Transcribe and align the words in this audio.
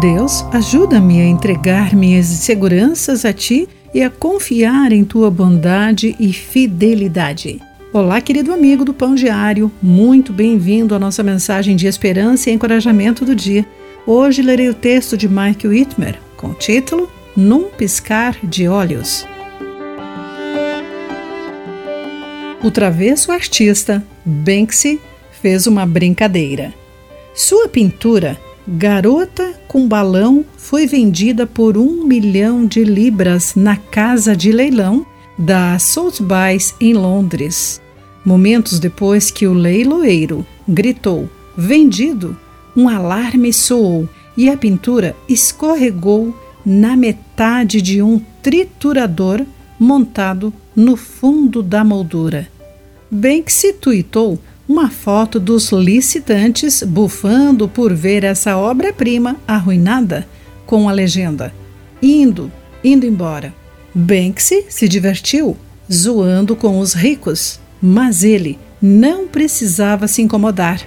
Deus, 0.00 0.44
ajuda-me 0.52 1.20
a 1.20 1.24
entregar 1.24 1.92
minhas 1.92 2.30
inseguranças 2.30 3.24
a 3.24 3.32
Ti 3.32 3.68
e 3.92 4.00
a 4.00 4.08
confiar 4.08 4.92
em 4.92 5.04
Tua 5.04 5.28
bondade 5.28 6.14
e 6.20 6.32
fidelidade. 6.32 7.60
Olá, 7.92 8.20
querido 8.20 8.52
amigo 8.52 8.84
do 8.84 8.94
Pão 8.94 9.16
Diário, 9.16 9.72
muito 9.82 10.32
bem-vindo 10.32 10.94
à 10.94 11.00
nossa 11.00 11.24
mensagem 11.24 11.74
de 11.74 11.88
esperança 11.88 12.48
e 12.48 12.52
encorajamento 12.52 13.24
do 13.24 13.34
dia. 13.34 13.66
Hoje 14.06 14.40
lerei 14.40 14.68
o 14.68 14.74
texto 14.74 15.16
de 15.16 15.28
Mike 15.28 15.66
Whitmer 15.66 16.20
com 16.36 16.50
o 16.50 16.54
título 16.54 17.10
Num 17.36 17.64
Piscar 17.64 18.36
de 18.44 18.68
Olhos. 18.68 19.26
O 22.62 22.70
travesso 22.70 23.32
artista 23.32 24.04
Banksy 24.24 25.00
fez 25.42 25.66
uma 25.66 25.84
brincadeira. 25.84 26.72
Sua 27.34 27.68
pintura 27.68 28.38
Garota 28.76 29.54
com 29.66 29.88
Balão 29.88 30.44
foi 30.58 30.86
vendida 30.86 31.46
por 31.46 31.78
um 31.78 32.04
milhão 32.04 32.66
de 32.66 32.84
libras 32.84 33.54
na 33.54 33.78
casa 33.78 34.36
de 34.36 34.52
leilão 34.52 35.06
da 35.38 35.78
Sotheby's 35.78 36.74
em 36.78 36.92
Londres. 36.92 37.80
Momentos 38.22 38.78
depois 38.78 39.30
que 39.30 39.46
o 39.46 39.54
leiloeiro 39.54 40.46
gritou 40.68 41.30
vendido, 41.56 42.36
um 42.76 42.90
alarme 42.90 43.54
soou 43.54 44.06
e 44.36 44.50
a 44.50 44.56
pintura 44.56 45.16
escorregou 45.26 46.36
na 46.64 46.94
metade 46.94 47.80
de 47.80 48.02
um 48.02 48.20
triturador 48.42 49.46
montado 49.80 50.52
no 50.76 50.94
fundo 50.94 51.62
da 51.62 51.82
moldura. 51.82 52.46
Que 53.10 53.50
se 53.50 53.72
tuitou 53.72 54.38
uma 54.68 54.90
foto 54.90 55.40
dos 55.40 55.72
licitantes 55.72 56.82
bufando 56.82 57.66
por 57.66 57.94
ver 57.94 58.22
essa 58.22 58.56
obra-prima 58.58 59.36
arruinada, 59.46 60.28
com 60.66 60.88
a 60.88 60.92
legenda: 60.92 61.54
Indo, 62.02 62.52
indo 62.84 63.06
embora. 63.06 63.54
Banksy 63.94 64.66
se 64.68 64.86
divertiu, 64.86 65.56
zoando 65.90 66.54
com 66.54 66.78
os 66.78 66.92
ricos, 66.92 67.58
mas 67.80 68.22
ele 68.22 68.58
não 68.80 69.26
precisava 69.26 70.06
se 70.06 70.20
incomodar. 70.20 70.80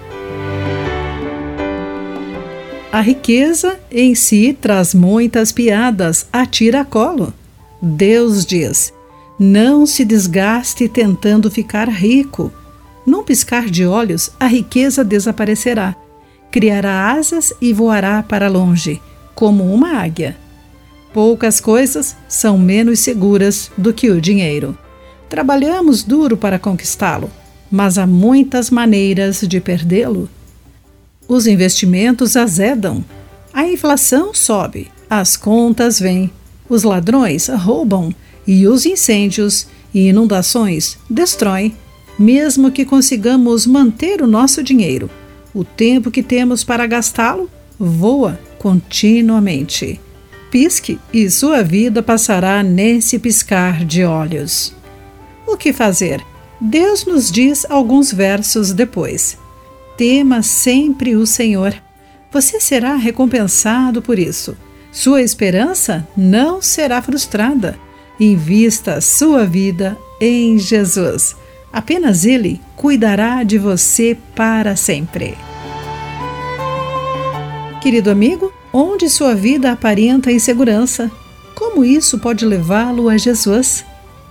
A 2.91 3.01
riqueza 3.01 3.79
em 3.89 4.13
si 4.13 4.55
traz 4.59 4.93
muitas 4.93 5.51
piadas 5.51 6.27
a 6.31 6.45
tiracolo. 6.45 7.33
Deus 7.81 8.45
diz: 8.45 8.93
não 9.39 9.87
se 9.87 10.05
desgaste 10.05 10.87
tentando 10.87 11.49
ficar 11.49 11.89
rico 11.89 12.51
num 13.11 13.23
piscar 13.25 13.69
de 13.69 13.85
olhos, 13.85 14.31
a 14.39 14.47
riqueza 14.47 15.03
desaparecerá. 15.03 15.93
Criará 16.49 17.11
asas 17.11 17.53
e 17.59 17.73
voará 17.73 18.23
para 18.23 18.47
longe, 18.47 19.01
como 19.35 19.65
uma 19.65 19.97
águia. 19.97 20.37
Poucas 21.13 21.59
coisas 21.59 22.15
são 22.29 22.57
menos 22.57 23.01
seguras 23.01 23.69
do 23.77 23.91
que 23.91 24.09
o 24.09 24.21
dinheiro. 24.21 24.77
Trabalhamos 25.27 26.03
duro 26.03 26.37
para 26.37 26.57
conquistá-lo, 26.57 27.29
mas 27.69 27.97
há 27.97 28.07
muitas 28.07 28.69
maneiras 28.69 29.41
de 29.41 29.59
perdê-lo. 29.59 30.29
Os 31.27 31.47
investimentos 31.47 32.37
azedam, 32.37 33.03
a 33.51 33.65
inflação 33.65 34.33
sobe, 34.33 34.89
as 35.09 35.35
contas 35.35 35.99
vêm, 35.99 36.31
os 36.69 36.83
ladrões 36.83 37.49
roubam 37.49 38.15
e 38.47 38.65
os 38.69 38.85
incêndios 38.85 39.67
e 39.93 40.07
inundações 40.07 40.97
destroem 41.09 41.75
mesmo 42.21 42.71
que 42.71 42.85
consigamos 42.85 43.65
manter 43.65 44.21
o 44.21 44.27
nosso 44.27 44.63
dinheiro. 44.63 45.09
O 45.53 45.63
tempo 45.63 46.11
que 46.11 46.23
temos 46.23 46.63
para 46.63 46.87
gastá-lo 46.87 47.49
voa 47.77 48.39
continuamente. 48.57 49.99
Pisque 50.51 50.99
e 51.11 51.29
sua 51.29 51.63
vida 51.63 52.03
passará 52.03 52.61
nesse 52.61 53.17
piscar 53.17 53.83
de 53.83 54.03
olhos. 54.03 54.73
O 55.47 55.57
que 55.57 55.73
fazer? 55.73 56.21
Deus 56.59 57.05
nos 57.05 57.31
diz 57.31 57.65
alguns 57.69 58.13
versos 58.13 58.71
depois. 58.71 59.37
Tema 59.97 60.43
sempre 60.43 61.15
o 61.15 61.25
Senhor. 61.25 61.73
Você 62.31 62.59
será 62.59 62.95
recompensado 62.95 64.01
por 64.01 64.19
isso. 64.19 64.55
Sua 64.91 65.21
esperança 65.21 66.07
não 66.15 66.61
será 66.61 67.01
frustrada. 67.01 67.77
Invista 68.19 69.01
sua 69.01 69.45
vida 69.45 69.97
em 70.19 70.59
Jesus. 70.59 71.35
Apenas 71.71 72.25
Ele 72.25 72.59
cuidará 72.75 73.43
de 73.43 73.57
você 73.57 74.17
para 74.35 74.75
sempre. 74.75 75.37
Querido 77.81 78.11
amigo, 78.11 78.53
onde 78.71 79.09
sua 79.09 79.33
vida 79.33 79.71
aparenta 79.71 80.31
insegurança, 80.31 81.09
como 81.55 81.83
isso 81.83 82.19
pode 82.19 82.45
levá-lo 82.45 83.09
a 83.09 83.17
Jesus? 83.17 83.85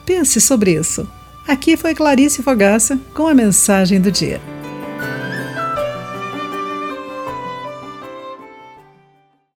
Pense 0.04 0.40
sobre 0.40 0.74
isso. 0.74 1.08
Aqui 1.48 1.76
foi 1.76 1.94
Clarice 1.94 2.42
Fogaça 2.42 2.98
com 3.14 3.26
a 3.26 3.34
mensagem 3.34 4.00
do 4.00 4.10
dia. 4.10 4.40